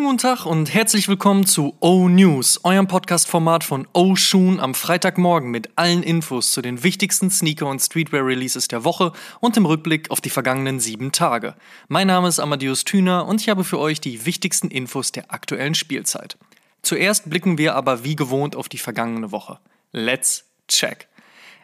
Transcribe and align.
Schönen 0.00 0.16
guten 0.16 0.28
Tag 0.28 0.46
und 0.46 0.72
herzlich 0.72 1.08
willkommen 1.08 1.44
zu 1.44 1.76
O 1.80 2.08
News, 2.08 2.64
eurem 2.64 2.88
Podcast-Format 2.88 3.64
von 3.64 3.86
O 3.92 4.16
Shoon 4.16 4.58
am 4.58 4.72
Freitagmorgen 4.72 5.50
mit 5.50 5.68
allen 5.76 6.02
Infos 6.02 6.52
zu 6.52 6.62
den 6.62 6.82
wichtigsten 6.82 7.30
Sneaker- 7.30 7.66
und 7.66 7.80
Streetwear-Releases 7.80 8.68
der 8.68 8.84
Woche 8.84 9.12
und 9.40 9.58
im 9.58 9.66
Rückblick 9.66 10.10
auf 10.10 10.22
die 10.22 10.30
vergangenen 10.30 10.80
sieben 10.80 11.12
Tage. 11.12 11.54
Mein 11.88 12.06
Name 12.06 12.28
ist 12.28 12.40
Amadeus 12.40 12.84
Thüner 12.84 13.26
und 13.26 13.42
ich 13.42 13.50
habe 13.50 13.62
für 13.62 13.78
euch 13.78 14.00
die 14.00 14.24
wichtigsten 14.24 14.68
Infos 14.68 15.12
der 15.12 15.34
aktuellen 15.34 15.74
Spielzeit. 15.74 16.38
Zuerst 16.80 17.28
blicken 17.28 17.58
wir 17.58 17.74
aber 17.74 18.02
wie 18.02 18.16
gewohnt 18.16 18.56
auf 18.56 18.70
die 18.70 18.78
vergangene 18.78 19.32
Woche. 19.32 19.58
Let's 19.92 20.46
check. 20.66 21.08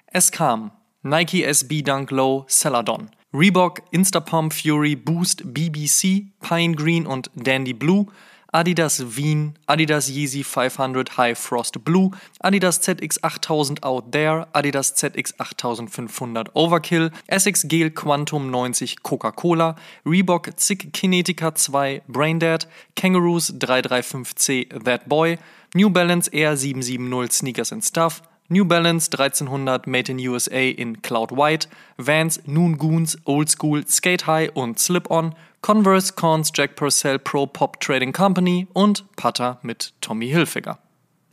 Es 0.08 0.30
kam 0.30 0.72
Nike 1.02 1.42
SB 1.42 1.80
Dunk 1.80 2.10
Low 2.10 2.44
Celadon, 2.50 3.10
Reebok, 3.32 3.82
Instapump 3.90 4.54
Fury, 4.54 4.96
Boost, 4.96 5.42
BBC, 5.52 6.26
Pine 6.40 6.74
Green 6.74 7.06
und 7.06 7.30
Dandy 7.34 7.74
Blue, 7.74 8.06
Adidas 8.52 9.16
Wien, 9.16 9.54
Adidas 9.66 10.08
Yeezy 10.08 10.44
500 10.44 11.16
High 11.18 11.34
Frost 11.34 11.84
Blue, 11.84 12.10
Adidas 12.42 12.80
ZX 12.80 13.18
8000 13.22 13.84
Out 13.84 14.12
There, 14.12 14.46
Adidas 14.52 14.94
ZX 14.96 15.34
8500 15.38 16.50
Overkill, 16.54 17.10
Essex 17.26 17.66
Gel 17.68 17.90
Quantum 17.90 18.50
90 18.50 18.96
Coca-Cola, 19.02 19.74
Reebok 20.04 20.56
Zick 20.58 20.92
Kinetica 20.92 21.50
2 21.50 22.02
Braindead, 22.08 22.66
Kangaroos 22.94 23.52
335C 23.58 24.84
That 24.84 25.08
Boy, 25.08 25.38
New 25.74 25.90
Balance 25.90 26.30
Air 26.32 26.56
770 26.56 27.32
Sneakers 27.32 27.72
and 27.72 27.84
Stuff, 27.84 28.22
New 28.48 28.64
Balance 28.64 29.08
1300 29.08 29.88
Made 29.88 30.08
in 30.08 30.20
USA 30.20 30.70
in 30.70 30.96
Cloud 31.02 31.32
White, 31.32 31.66
Vans, 31.98 32.40
Noon 32.46 32.78
Goons, 32.78 33.16
Old 33.26 33.50
School, 33.50 33.82
Skate 33.86 34.22
High 34.22 34.50
und 34.54 34.78
Slip-On, 34.78 35.34
Converse, 35.62 36.12
Cons, 36.12 36.52
Jack 36.54 36.76
Purcell 36.76 37.18
Pro 37.18 37.46
Pop 37.46 37.80
Trading 37.80 38.12
Company 38.12 38.68
und 38.72 39.04
Putter 39.16 39.58
mit 39.62 39.94
Tommy 40.00 40.28
Hilfiger. 40.28 40.78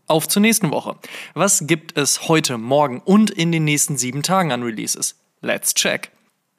Auf 0.08 0.28
zur 0.28 0.42
nächsten 0.42 0.72
Woche. 0.72 0.96
Was 1.34 1.66
gibt 1.68 1.98
es 1.98 2.28
heute, 2.28 2.58
morgen 2.58 3.02
und 3.04 3.30
in 3.30 3.52
den 3.52 3.64
nächsten 3.64 3.98
sieben 3.98 4.24
Tagen 4.24 4.52
an 4.52 4.64
Releases? 4.64 5.20
Let's 5.42 5.74
check. 5.74 6.13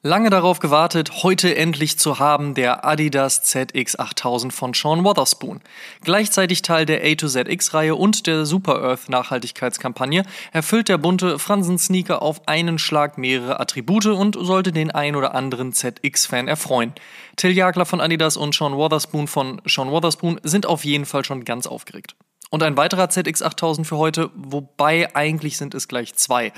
Lange 0.07 0.29
darauf 0.29 0.59
gewartet, 0.59 1.23
heute 1.23 1.55
endlich 1.55 1.97
zu 1.97 2.19
haben, 2.19 2.53
der 2.53 2.85
Adidas 2.85 3.41
ZX8000 3.41 4.51
von 4.51 4.75
Sean 4.75 5.03
Wotherspoon. 5.03 5.61
Gleichzeitig 6.03 6.61
Teil 6.61 6.85
der 6.85 7.03
A 7.03 7.15
to 7.15 7.27
ZX-Reihe 7.27 7.95
und 7.95 8.27
der 8.27 8.45
Super 8.45 8.83
Earth 8.83 9.09
Nachhaltigkeitskampagne 9.09 10.23
erfüllt 10.51 10.89
der 10.89 10.99
bunte 10.99 11.39
Fransen-Sneaker 11.39 12.21
auf 12.21 12.47
einen 12.47 12.77
Schlag 12.77 13.17
mehrere 13.17 13.59
Attribute 13.59 14.05
und 14.05 14.37
sollte 14.39 14.71
den 14.71 14.91
ein 14.91 15.15
oder 15.15 15.33
anderen 15.33 15.73
ZX-Fan 15.73 16.47
erfreuen. 16.47 16.93
Till 17.35 17.57
Jagler 17.57 17.87
von 17.87 17.99
Adidas 17.99 18.37
und 18.37 18.53
Sean 18.53 18.75
Wotherspoon 18.75 19.25
von 19.25 19.59
Sean 19.65 19.89
Wotherspoon 19.89 20.39
sind 20.43 20.67
auf 20.67 20.85
jeden 20.85 21.07
Fall 21.07 21.25
schon 21.25 21.45
ganz 21.45 21.65
aufgeregt. 21.65 22.15
Und 22.51 22.61
ein 22.61 22.77
weiterer 22.77 23.05
ZX8000 23.05 23.85
für 23.85 23.97
heute, 23.97 24.29
wobei 24.35 25.15
eigentlich 25.15 25.57
sind 25.57 25.73
es 25.73 25.87
gleich 25.87 26.13
zwei. 26.13 26.53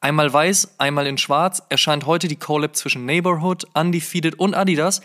Einmal 0.00 0.32
weiß, 0.32 0.76
einmal 0.78 1.06
in 1.08 1.18
schwarz 1.18 1.60
erscheint 1.68 2.06
heute 2.06 2.28
die 2.28 2.36
Collab 2.36 2.76
zwischen 2.76 3.04
Neighborhood, 3.04 3.64
Undefeated 3.74 4.38
und 4.38 4.54
Adidas, 4.54 5.00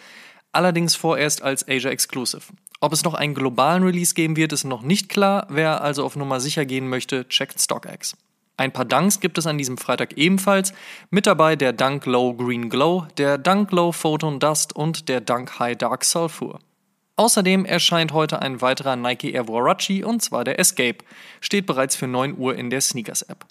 allerdings 0.52 0.96
vorerst 0.96 1.42
als 1.42 1.68
Asia 1.68 1.90
Exclusive. 1.90 2.44
Ob 2.80 2.94
es 2.94 3.04
noch 3.04 3.16
einen 3.16 3.34
globalen 3.34 3.84
Release 3.84 4.14
geben 4.14 4.36
wird, 4.36 4.54
ist 4.54 4.66
noch 4.66 4.84
nicht 4.84 5.10
klar. 5.10 5.48
Wer 5.50 5.82
also 5.82 6.06
auf 6.06 6.16
Nummer 6.16 6.40
sicher 6.40 6.66
gehen 6.66 6.90
möchte, 6.90 7.28
checkt 7.28 7.60
StockX. 7.60 8.16
Ein 8.56 8.72
paar 8.72 8.86
Dunks 8.86 9.20
gibt 9.20 9.40
es 9.40 9.48
an 9.48 9.58
diesem 9.58 9.80
Freitag 9.80 10.14
ebenfalls. 10.16 10.74
Mit 11.10 11.26
dabei 11.26 11.56
der 11.56 11.74
Dunk 11.74 12.06
Low 12.06 12.36
Green 12.36 12.70
Glow, 12.70 13.08
der 13.18 13.40
Dunk 13.40 13.72
Low 13.72 13.92
Photon 13.92 14.40
Dust 14.40 14.76
und 14.76 15.10
der 15.10 15.22
Dunk 15.22 15.58
High 15.58 15.76
Dark 15.76 16.06
Sulfur. 16.06 16.60
Außerdem 17.16 17.66
erscheint 17.66 18.12
heute 18.12 18.42
ein 18.42 18.62
weiterer 18.62 18.96
Nike 18.96 19.32
Air 19.32 19.48
Warachi 19.48 20.04
und 20.04 20.22
zwar 20.22 20.44
der 20.44 20.60
Escape. 20.60 20.98
Steht 21.42 21.66
bereits 21.66 21.96
für 21.96 22.08
9 22.08 22.38
Uhr 22.38 22.56
in 22.56 22.70
der 22.70 22.82
Sneakers 22.82 23.24
App. 23.24 23.46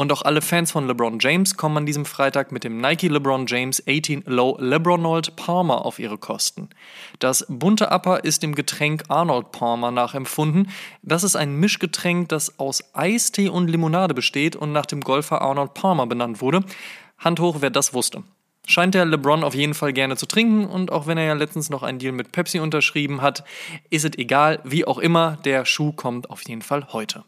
Und 0.00 0.10
auch 0.12 0.22
alle 0.22 0.40
Fans 0.40 0.72
von 0.72 0.86
LeBron 0.86 1.18
James 1.18 1.58
kommen 1.58 1.76
an 1.76 1.84
diesem 1.84 2.06
Freitag 2.06 2.52
mit 2.52 2.64
dem 2.64 2.80
Nike 2.80 3.08
LeBron 3.08 3.44
James 3.46 3.82
18 3.86 4.22
Low 4.24 4.56
LeBronold 4.58 5.36
Palmer 5.36 5.84
auf 5.84 5.98
ihre 5.98 6.16
Kosten. 6.16 6.70
Das 7.18 7.44
bunte 7.50 7.90
Upper 7.90 8.24
ist 8.24 8.42
dem 8.42 8.54
Getränk 8.54 9.02
Arnold 9.08 9.52
Palmer 9.52 9.90
nachempfunden. 9.90 10.70
Das 11.02 11.22
ist 11.22 11.36
ein 11.36 11.56
Mischgetränk, 11.56 12.30
das 12.30 12.58
aus 12.58 12.82
Eistee 12.94 13.50
und 13.50 13.68
Limonade 13.68 14.14
besteht 14.14 14.56
und 14.56 14.72
nach 14.72 14.86
dem 14.86 15.02
Golfer 15.02 15.42
Arnold 15.42 15.74
Palmer 15.74 16.06
benannt 16.06 16.40
wurde. 16.40 16.64
Hand 17.18 17.38
hoch, 17.38 17.56
wer 17.60 17.68
das 17.68 17.92
wusste. 17.92 18.22
Scheint 18.66 18.94
der 18.94 19.04
LeBron 19.04 19.44
auf 19.44 19.54
jeden 19.54 19.74
Fall 19.74 19.92
gerne 19.92 20.16
zu 20.16 20.24
trinken 20.24 20.64
und 20.64 20.90
auch 20.90 21.08
wenn 21.08 21.18
er 21.18 21.24
ja 21.24 21.34
letztens 21.34 21.68
noch 21.68 21.82
einen 21.82 21.98
Deal 21.98 22.12
mit 22.12 22.32
Pepsi 22.32 22.58
unterschrieben 22.58 23.20
hat, 23.20 23.44
ist 23.90 24.06
es 24.06 24.16
egal, 24.16 24.60
wie 24.64 24.86
auch 24.86 24.98
immer, 24.98 25.36
der 25.44 25.66
Schuh 25.66 25.92
kommt 25.92 26.30
auf 26.30 26.40
jeden 26.48 26.62
Fall 26.62 26.86
heute. 26.90 27.22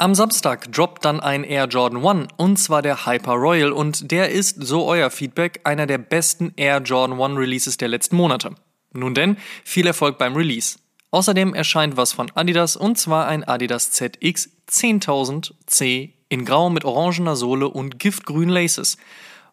Am 0.00 0.14
Samstag 0.14 0.70
droppt 0.70 1.04
dann 1.04 1.18
ein 1.18 1.42
Air 1.42 1.64
Jordan 1.64 2.06
1 2.06 2.28
und 2.36 2.56
zwar 2.56 2.82
der 2.82 3.04
Hyper 3.04 3.32
Royal 3.32 3.72
und 3.72 4.12
der 4.12 4.30
ist, 4.30 4.62
so 4.64 4.86
euer 4.86 5.10
Feedback, 5.10 5.60
einer 5.64 5.88
der 5.88 5.98
besten 5.98 6.52
Air 6.54 6.78
Jordan 6.82 7.20
1 7.20 7.36
Releases 7.36 7.78
der 7.78 7.88
letzten 7.88 8.14
Monate. 8.14 8.54
Nun 8.92 9.14
denn, 9.14 9.36
viel 9.64 9.88
Erfolg 9.88 10.16
beim 10.16 10.36
Release. 10.36 10.78
Außerdem 11.10 11.52
erscheint 11.52 11.96
was 11.96 12.12
von 12.12 12.30
Adidas 12.36 12.76
und 12.76 12.96
zwar 12.96 13.26
ein 13.26 13.42
Adidas 13.42 13.90
ZX 13.90 14.50
10000 14.68 15.54
C 15.66 16.14
in 16.28 16.44
grau 16.44 16.70
mit 16.70 16.84
orangener 16.84 17.34
Sohle 17.34 17.68
und 17.68 17.98
giftgrün 17.98 18.50
Laces. 18.50 18.98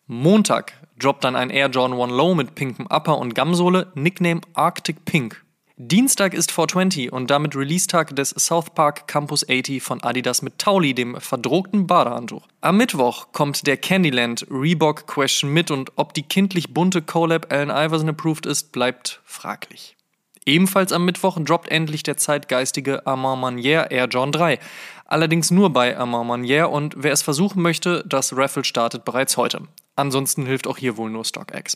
Montag 0.06 0.74
droppt 1.00 1.24
dann 1.24 1.36
ein 1.36 1.50
Air 1.50 1.70
Jordan 1.70 2.00
1 2.00 2.12
Low 2.12 2.36
mit 2.36 2.54
pinkem 2.54 2.86
Upper 2.86 3.18
und 3.18 3.34
Gamsohle, 3.34 3.92
Nickname 3.96 4.42
Arctic 4.54 5.06
Pink. 5.06 5.44
Dienstag 5.78 6.34
ist 6.34 6.54
420 6.54 7.12
und 7.12 7.30
damit 7.30 7.54
Release-Tag 7.54 8.16
des 8.16 8.30
South 8.30 8.70
Park 8.74 9.10
Campus 9.10 9.46
80 9.50 9.84
von 9.84 10.02
Adidas 10.02 10.42
mit 10.42 10.58
Tauli, 10.58 10.94
dem 10.94 11.20
verdruckten 11.20 11.86
Badehandtuch. 11.86 12.48
Am 12.62 12.78
Mittwoch 12.78 13.34
kommt 13.34 13.68
der 13.68 13.76
Candyland 13.76 14.48
Reebok 14.50 15.06
Question 15.06 15.52
mit 15.52 15.72
und 15.72 15.92
ob 15.98 16.14
die 16.14 16.24
kindlich 16.24 16.74
bunte 16.74 17.02
Collab 17.02 17.52
Allen 17.52 17.72
Iverson 17.72 18.08
approved 18.08 18.46
ist, 18.46 18.72
bleibt 18.72 19.20
fraglich. 19.26 19.98
Ebenfalls 20.46 20.94
am 20.94 21.04
Mittwoch 21.04 21.38
droppt 21.44 21.68
endlich 21.68 22.04
der 22.04 22.16
zeitgeistige 22.16 23.06
Armand 23.06 23.42
Manier 23.42 23.92
Air 23.92 24.08
John 24.08 24.32
3. 24.32 24.60
Allerdings 25.04 25.52
nur 25.52 25.72
bei 25.72 25.98
Armand 25.98 26.30
Manier 26.30 26.70
und 26.70 26.94
wer 26.98 27.12
es 27.12 27.22
versuchen 27.22 27.62
möchte, 27.62 28.02
das 28.08 28.38
Raffle 28.38 28.64
startet 28.64 29.04
bereits 29.04 29.36
heute. 29.36 29.64
Ansonsten 29.98 30.46
hilft 30.46 30.68
auch 30.68 30.78
hier 30.78 30.96
wohl 30.96 31.10
nur 31.10 31.26
StockX. 31.26 31.76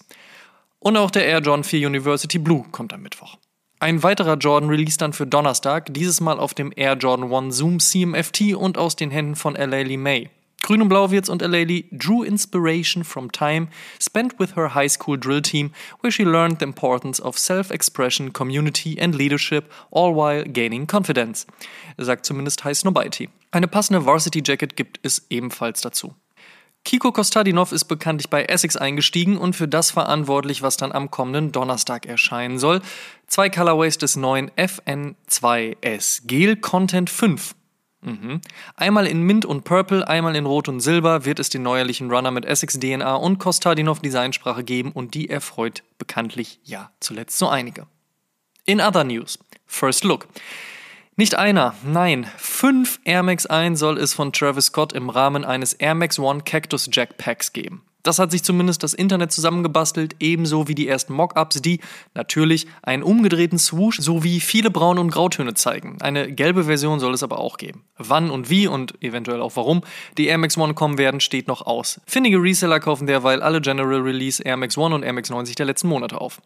Und 0.80 0.96
auch 0.96 1.12
der 1.12 1.26
Air 1.26 1.42
John 1.42 1.66
4 1.66 1.86
University 1.86 2.40
Blue 2.40 2.64
kommt 2.72 2.94
am 2.94 3.02
Mittwoch. 3.02 3.38
Ein 3.82 4.04
weiterer 4.04 4.36
Jordan 4.36 4.70
release 4.70 4.98
dann 4.98 5.14
für 5.14 5.26
Donnerstag, 5.26 5.94
dieses 5.94 6.20
Mal 6.20 6.38
auf 6.38 6.54
dem 6.54 6.74
Air 6.76 6.98
Jordan 6.98 7.34
1 7.34 7.56
Zoom 7.56 7.80
CMFT 7.80 8.54
und 8.54 8.78
aus 8.78 8.98
den 8.98 9.10
Händen 9.10 9.38
von 9.38 9.56
Lee 9.56 9.96
May. 9.96 10.30
Grün 10.62 10.82
und 10.82 10.90
Blau 10.90 11.12
wird's 11.12 11.30
und 11.30 11.42
Lee 11.42 11.86
drew 11.90 12.26
inspiration 12.26 13.06
from 13.06 13.32
time 13.32 13.70
spent 13.98 14.38
with 14.38 14.58
her 14.58 14.76
high 14.76 14.92
school 14.92 15.18
drill 15.18 15.42
team, 15.42 15.72
where 16.02 16.12
she 16.12 16.26
learned 16.26 16.60
the 16.60 16.66
importance 16.66 17.22
of 17.22 17.38
self-expression, 17.40 18.34
community 18.34 19.00
and 19.00 19.16
leadership, 19.16 19.72
all 19.92 20.14
while 20.14 20.44
gaining 20.44 20.86
confidence, 20.86 21.48
sagt 21.98 22.26
zumindest 22.26 22.66
High 22.66 22.76
Snobiety. 22.76 23.30
Eine 23.52 23.70
passende 23.70 24.06
Varsity 24.06 24.44
Jacket 24.46 24.76
gibt 24.76 25.00
es 25.04 25.26
ebenfalls 25.30 25.80
dazu. 25.80 26.14
Kiko 26.86 27.12
Kostadinov 27.12 27.72
ist 27.72 27.86
bekanntlich 27.86 28.30
bei 28.30 28.46
Essex 28.46 28.76
eingestiegen 28.78 29.38
und 29.38 29.56
für 29.56 29.68
das 29.68 29.92
verantwortlich, 29.92 30.62
was 30.62 30.78
dann 30.78 30.92
am 30.92 31.12
kommenden 31.12 31.52
Donnerstag 31.52 32.06
erscheinen 32.06 32.58
soll. 32.58 32.82
Zwei 33.28 33.50
Colorways 33.50 33.98
des 33.98 34.16
neuen 34.16 34.50
FN2S 34.52 36.22
Gel 36.26 36.56
Content 36.56 37.10
5. 37.10 37.56
Mhm. 38.02 38.42
Einmal 38.76 39.08
in 39.08 39.24
Mint 39.24 39.46
und 39.46 39.66
Purple, 39.66 40.08
einmal 40.08 40.36
in 40.36 40.46
Rot 40.46 40.70
und 40.70 40.80
Silber 40.80 41.26
wird 41.26 41.40
es 41.40 41.50
den 41.50 41.64
neuerlichen 41.64 42.10
Runner 42.10 42.32
mit 42.32 42.46
Essex 42.46 42.80
DNA 42.80 43.16
und 43.16 43.40
Kostadinov 43.40 44.00
Designsprache 44.00 44.64
geben 44.64 44.92
und 44.94 45.14
die 45.14 45.30
erfreut 45.30 45.84
bekanntlich 45.98 46.60
ja 46.64 46.92
zuletzt 47.02 47.38
so 47.38 47.50
einige. 47.50 47.88
In 48.66 48.80
other 48.80 49.04
news, 49.04 49.38
First 49.66 50.06
Look. 50.06 50.28
Nicht 51.20 51.36
einer, 51.36 51.76
nein, 51.84 52.28
fünf 52.38 53.02
Air 53.04 53.24
Max 53.24 53.46
1 53.46 53.78
soll 53.78 53.98
es 53.98 54.14
von 54.14 54.32
Travis 54.32 54.68
Scott 54.68 54.94
im 54.94 55.10
Rahmen 55.10 55.44
eines 55.44 55.74
Air 55.74 55.94
Max 55.94 56.18
One 56.18 56.44
Cactus 56.46 56.90
Jack 56.94 57.18
Packs 57.18 57.52
geben. 57.52 57.82
Das 58.04 58.20
hat 58.20 58.32
sich 58.32 58.42
zumindest 58.42 58.84
das 58.84 58.94
Internet 58.94 59.34
zusammengebastelt, 59.34 60.16
ebenso 60.22 60.70
wie 60.70 60.76
die 60.76 60.88
ersten 60.88 61.12
Mockups, 61.12 61.62
die 61.62 61.82
natürlich 62.14 62.68
einen 62.84 63.04
umgedrehten 63.04 63.60
Swoosh 63.60 63.98
sowie 64.00 64.40
viele 64.40 64.72
Braun- 64.72 64.98
und 64.98 65.12
Grautöne 65.12 65.56
zeigen. 65.56 65.98
Eine 66.00 66.32
gelbe 66.32 66.64
Version 66.64 67.02
soll 67.02 67.14
es 67.14 67.22
aber 67.22 67.40
auch 67.40 67.58
geben. 67.58 67.84
Wann 67.98 68.32
und 68.32 68.50
wie 68.50 68.68
und 68.68 69.04
eventuell 69.04 69.42
auch 69.42 69.58
warum 69.58 69.82
die 70.18 70.28
Air 70.28 70.38
Max 70.38 70.58
One 70.58 70.74
kommen 70.74 70.98
werden, 70.98 71.20
steht 71.20 71.50
noch 71.50 71.66
aus. 71.66 72.00
Findige 72.08 72.42
Reseller 72.42 72.80
kaufen 72.80 73.08
derweil 73.08 73.42
alle 73.42 73.60
General 73.60 74.00
Release 74.00 74.42
Air 74.42 74.56
Max 74.56 74.78
One 74.78 74.96
und 74.96 75.04
Air 75.04 75.12
Max 75.12 75.30
90 75.30 75.58
der 75.58 75.66
letzten 75.66 75.90
Monate 75.90 76.22
auf. 76.22 76.40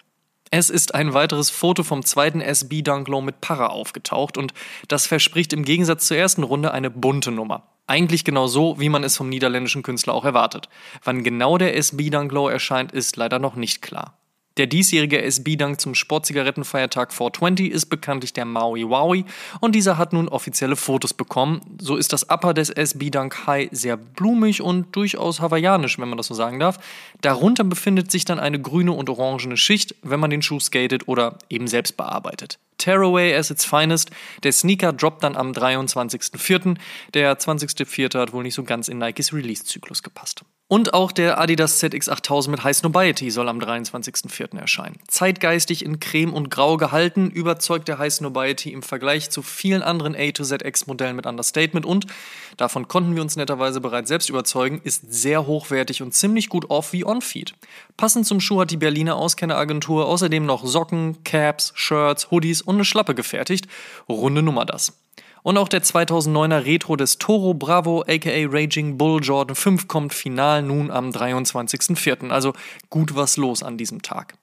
Es 0.55 0.69
ist 0.69 0.93
ein 0.93 1.15
weiteres 1.15 1.49
Foto 1.49 1.81
vom 1.81 2.05
zweiten 2.05 2.39
SB 2.39 2.83
Dunk 2.83 3.07
Low 3.07 3.21
mit 3.21 3.41
Para 3.41 3.69
aufgetaucht 3.71 4.37
und 4.37 4.53
das 4.87 5.07
verspricht 5.07 5.51
im 5.51 5.65
Gegensatz 5.65 6.05
zur 6.05 6.17
ersten 6.17 6.43
Runde 6.43 6.71
eine 6.71 6.91
bunte 6.91 7.31
Nummer. 7.31 7.63
Eigentlich 7.87 8.23
genau 8.23 8.45
so, 8.45 8.79
wie 8.79 8.89
man 8.89 9.03
es 9.03 9.17
vom 9.17 9.29
niederländischen 9.29 9.81
Künstler 9.81 10.13
auch 10.13 10.25
erwartet. 10.25 10.69
Wann 11.03 11.23
genau 11.23 11.57
der 11.57 11.75
SB 11.75 12.11
Dunk 12.11 12.31
Low 12.31 12.49
erscheint, 12.49 12.91
ist 12.91 13.17
leider 13.17 13.39
noch 13.39 13.55
nicht 13.55 13.81
klar. 13.81 14.19
Der 14.57 14.67
diesjährige 14.67 15.19
SB-Dank 15.23 15.81
zum 15.81 15.95
Sportzigarettenfeiertag 15.95 17.11
420 17.11 17.71
ist 17.71 17.87
bekanntlich 17.87 18.33
der 18.33 18.45
Maui 18.45 18.87
Wowie 18.87 19.25
und 19.61 19.73
dieser 19.73 19.97
hat 19.97 20.13
nun 20.13 20.27
offizielle 20.27 20.75
Fotos 20.75 21.15
bekommen. 21.15 21.61
So 21.81 21.95
ist 21.95 22.13
das 22.13 22.29
Upper 22.29 22.53
des 22.53 22.69
SB-Dank 22.69 23.47
High 23.47 23.69
sehr 23.71 23.97
blumig 23.97 24.61
und 24.61 24.95
durchaus 24.95 25.41
hawaiianisch, 25.41 25.97
wenn 25.97 26.07
man 26.07 26.17
das 26.17 26.27
so 26.27 26.35
sagen 26.35 26.59
darf. 26.59 26.77
Darunter 27.21 27.63
befindet 27.63 28.11
sich 28.11 28.25
dann 28.25 28.37
eine 28.37 28.61
grüne 28.61 28.91
und 28.91 29.09
orangene 29.09 29.57
Schicht, 29.57 29.95
wenn 30.03 30.19
man 30.19 30.29
den 30.29 30.43
Schuh 30.43 30.59
skatet 30.59 31.07
oder 31.07 31.39
eben 31.49 31.67
selbst 31.67 31.97
bearbeitet. 31.97 32.59
Tearaway 32.77 33.33
as 33.35 33.49
its 33.49 33.65
finest. 33.65 34.11
Der 34.43 34.51
Sneaker 34.51 34.93
droppt 34.93 35.23
dann 35.23 35.35
am 35.35 35.51
23.04. 35.51 36.75
Der 37.13 37.39
20.04. 37.39 38.19
hat 38.19 38.33
wohl 38.33 38.43
nicht 38.43 38.55
so 38.55 38.63
ganz 38.63 38.87
in 38.87 38.99
Nikes 38.99 39.33
Release-Zyklus 39.33 40.03
gepasst. 40.03 40.43
Und 40.69 40.93
auch 40.93 41.11
der 41.11 41.39
Adidas 41.39 41.83
ZX8000 41.83 42.49
mit 42.49 42.63
High 42.63 42.75
Snobiety 42.75 43.29
soll 43.31 43.49
am 43.49 43.59
23.04. 43.59 44.57
erscheinen. 44.57 44.95
Zeitgeistig 45.07 45.83
in 45.83 45.99
Creme 45.99 46.33
und 46.33 46.49
Grau 46.49 46.77
gehalten, 46.77 47.29
überzeugt 47.29 47.87
der 47.89 47.99
High 47.99 48.13
Snobiety 48.13 48.71
im 48.71 48.81
Vergleich 48.81 49.29
zu 49.29 49.41
vielen 49.41 49.83
anderen 49.83 50.15
A 50.15 50.31
to 50.31 50.43
ZX 50.43 50.87
Modellen 50.87 51.17
mit 51.17 51.25
Understatement 51.25 51.85
und, 51.85 52.07
davon 52.57 52.87
konnten 52.87 53.13
wir 53.13 53.21
uns 53.21 53.35
netterweise 53.35 53.81
bereits 53.81 54.07
selbst 54.07 54.29
überzeugen, 54.29 54.81
ist 54.83 55.13
sehr 55.13 55.45
hochwertig 55.45 56.01
und 56.01 56.13
ziemlich 56.13 56.47
gut 56.49 56.69
off 56.69 56.93
wie 56.93 57.05
on-feed. 57.05 57.53
Passend 57.97 58.25
zum 58.25 58.39
Schuh 58.39 58.61
hat 58.61 58.71
die 58.71 58.77
Berliner 58.77 59.17
Auskenneragentur 59.17 60.07
außerdem 60.07 60.45
noch 60.45 60.65
Socken, 60.65 61.23
Caps, 61.23 61.73
Shirts, 61.75 62.31
Hoodies 62.31 62.61
und 62.61 62.75
eine 62.75 62.85
Schlappe 62.85 63.13
gefertigt. 63.13 63.67
Runde 64.07 64.41
Nummer 64.41 64.65
das. 64.65 65.02
Und 65.43 65.57
auch 65.57 65.67
der 65.67 65.83
2009er 65.83 66.65
Retro 66.65 66.95
des 66.95 67.19
Toro 67.19 67.53
Bravo 67.53 68.01
aka 68.07 68.47
Raging 68.49 68.97
Bull 68.97 69.21
Jordan 69.21 69.55
5 69.55 69.87
kommt 69.87 70.13
final 70.13 70.63
nun 70.63 70.89
am 70.89 71.09
23.04. 71.09 72.29
Also 72.29 72.53
gut 72.89 73.15
was 73.15 73.37
los 73.37 73.61
an 73.61 73.77
diesem 73.77 74.01
Tag. 74.01 74.35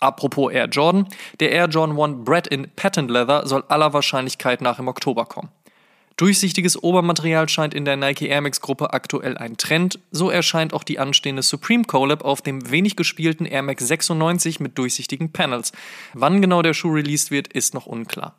Apropos 0.00 0.52
Air 0.52 0.66
Jordan, 0.66 1.08
der 1.40 1.52
Air 1.52 1.68
Jordan 1.68 1.98
1 1.98 2.24
Bred 2.24 2.46
in 2.48 2.70
Patent 2.76 3.10
Leather 3.10 3.46
soll 3.46 3.64
aller 3.68 3.92
Wahrscheinlichkeit 3.92 4.60
nach 4.60 4.78
im 4.78 4.88
Oktober 4.88 5.24
kommen. 5.24 5.48
Durchsichtiges 6.16 6.82
Obermaterial 6.82 7.48
scheint 7.48 7.74
in 7.74 7.84
der 7.84 7.96
Nike 7.96 8.26
Air 8.26 8.40
Max 8.40 8.60
Gruppe 8.60 8.92
aktuell 8.92 9.38
ein 9.38 9.56
Trend, 9.56 10.00
so 10.10 10.30
erscheint 10.30 10.74
auch 10.74 10.82
die 10.82 10.98
anstehende 10.98 11.42
Supreme 11.42 11.84
Collab 11.84 12.24
auf 12.24 12.42
dem 12.42 12.70
wenig 12.72 12.96
gespielten 12.96 13.46
Air 13.46 13.62
Max 13.62 13.86
96 13.86 14.58
mit 14.58 14.78
durchsichtigen 14.78 15.32
Panels. 15.32 15.70
Wann 16.14 16.42
genau 16.42 16.62
der 16.62 16.74
Schuh 16.74 16.92
released 16.92 17.30
wird, 17.30 17.52
ist 17.52 17.72
noch 17.72 17.86
unklar. 17.86 18.34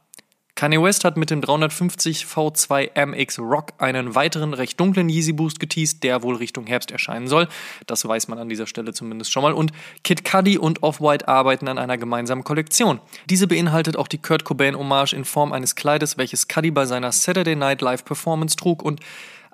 Kanye 0.60 0.84
West 0.84 1.06
hat 1.06 1.16
mit 1.16 1.30
dem 1.30 1.40
350 1.40 2.26
V2 2.26 3.06
MX 3.06 3.40
Rock 3.40 3.72
einen 3.78 4.14
weiteren 4.14 4.54
recht 4.54 4.78
dunklen 4.78 5.08
Yeezy 5.08 5.32
Boost 5.32 5.62
geteased, 5.62 6.04
der 6.04 6.22
wohl 6.22 6.36
Richtung 6.36 6.68
Herbst 6.68 6.92
erscheinen 6.92 7.30
soll. 7.30 7.48
Das 7.88 8.06
weiß 8.06 8.28
man 8.28 8.40
an 8.40 8.50
dieser 8.50 8.68
Stelle 8.68 8.92
zumindest 8.92 9.32
schon 9.32 9.44
mal. 9.44 9.54
Und 9.54 9.72
Kid 10.04 10.26
Cudi 10.26 10.58
und 10.58 10.84
Off-White 10.84 11.30
arbeiten 11.30 11.70
an 11.70 11.78
einer 11.78 11.98
gemeinsamen 11.98 12.44
Kollektion. 12.44 13.00
Diese 13.30 13.48
beinhaltet 13.48 13.96
auch 13.96 14.10
die 14.10 14.18
Kurt 14.18 14.44
Cobain 14.44 14.78
Hommage 14.78 15.14
in 15.14 15.24
Form 15.24 15.54
eines 15.54 15.76
Kleides, 15.76 16.18
welches 16.18 16.50
Cudi 16.50 16.72
bei 16.72 16.86
seiner 16.86 17.14
Saturday 17.14 17.56
Night 17.56 17.80
Live 17.80 18.04
Performance 18.04 18.58
trug 18.58 18.84
und 18.84 19.00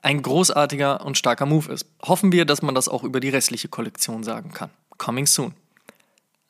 ein 0.01 0.23
großartiger 0.23 1.05
und 1.05 1.19
starker 1.19 1.45
Move 1.45 1.71
ist. 1.71 1.85
Hoffen 2.01 2.31
wir, 2.31 2.45
dass 2.45 2.63
man 2.63 2.73
das 2.73 2.89
auch 2.89 3.03
über 3.03 3.19
die 3.19 3.29
restliche 3.29 3.67
Kollektion 3.67 4.23
sagen 4.23 4.53
kann. 4.53 4.71
Coming 4.97 5.27
soon. 5.27 5.53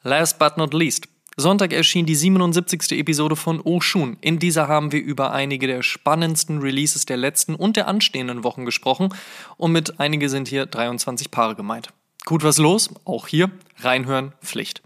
Last 0.04 0.40
but 0.40 0.56
not 0.56 0.74
least, 0.74 1.10
Sonntag 1.38 1.74
erschien 1.74 2.06
die 2.06 2.16
77. 2.16 2.94
Episode 2.94 3.36
von 3.36 3.60
Oshun. 3.60 4.16
In 4.22 4.40
dieser 4.40 4.70
haben 4.70 4.94
wir 4.94 5.02
über 5.02 5.34
einige 5.34 5.68
der 5.68 5.84
spannendsten 5.84 6.60
Releases 6.60 7.06
der 7.06 7.18
letzten 7.18 7.56
und 7.56 7.76
der 7.76 7.90
anstehenden 7.90 8.46
Wochen 8.46 8.64
gesprochen 8.64 9.10
und 9.58 9.74
mit 9.74 10.00
einige 10.00 10.30
sind 10.30 10.48
hier 10.48 10.66
23 10.66 11.32
Paare 11.32 11.56
gemeint. 11.56 11.90
Gut 12.24 12.44
was 12.46 12.58
los? 12.58 12.90
Auch 13.04 13.28
hier 13.28 13.52
reinhören 13.80 14.32
Pflicht. 14.42 14.82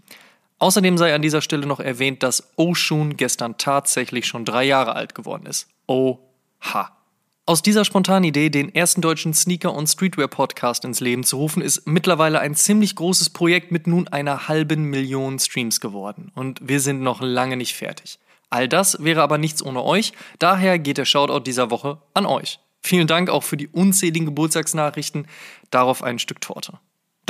Außerdem 0.58 0.98
sei 0.98 1.14
an 1.14 1.22
dieser 1.22 1.40
Stelle 1.40 1.66
noch 1.66 1.78
erwähnt, 1.78 2.24
dass 2.24 2.52
Oshun 2.56 3.16
gestern 3.16 3.56
tatsächlich 3.56 4.26
schon 4.26 4.44
drei 4.44 4.64
Jahre 4.64 4.96
alt 4.96 5.14
geworden 5.14 5.46
ist. 5.46 5.68
Oha. 5.86 6.99
Aus 7.46 7.62
dieser 7.62 7.84
spontanen 7.84 8.24
Idee, 8.24 8.48
den 8.48 8.72
ersten 8.74 9.00
deutschen 9.00 9.34
Sneaker- 9.34 9.74
und 9.74 9.88
Streetwear-Podcast 9.88 10.84
ins 10.84 11.00
Leben 11.00 11.24
zu 11.24 11.36
rufen, 11.36 11.62
ist 11.62 11.86
mittlerweile 11.86 12.38
ein 12.38 12.54
ziemlich 12.54 12.94
großes 12.94 13.30
Projekt 13.30 13.72
mit 13.72 13.86
nun 13.86 14.06
einer 14.08 14.46
halben 14.46 14.84
Million 14.84 15.38
Streams 15.38 15.80
geworden. 15.80 16.30
Und 16.34 16.60
wir 16.62 16.80
sind 16.80 17.00
noch 17.00 17.20
lange 17.20 17.56
nicht 17.56 17.74
fertig. 17.74 18.20
All 18.50 18.68
das 18.68 19.02
wäre 19.02 19.22
aber 19.22 19.38
nichts 19.38 19.64
ohne 19.64 19.82
euch, 19.82 20.12
daher 20.38 20.78
geht 20.78 20.98
der 20.98 21.04
Shoutout 21.04 21.40
dieser 21.40 21.70
Woche 21.70 21.98
an 22.14 22.26
euch. 22.26 22.60
Vielen 22.82 23.06
Dank 23.06 23.30
auch 23.30 23.42
für 23.42 23.56
die 23.56 23.68
unzähligen 23.68 24.26
Geburtstagsnachrichten, 24.26 25.26
darauf 25.70 26.02
ein 26.02 26.18
Stück 26.18 26.40
Torte. 26.40 26.78